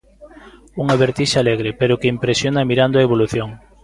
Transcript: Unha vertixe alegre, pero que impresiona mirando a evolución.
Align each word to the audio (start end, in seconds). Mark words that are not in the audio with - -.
Unha 0.81 0.99
vertixe 1.03 1.37
alegre, 1.39 1.69
pero 1.79 1.99
que 2.01 2.11
impresiona 2.15 2.67
mirando 2.71 2.95
a 2.97 3.05
evolución. 3.07 3.49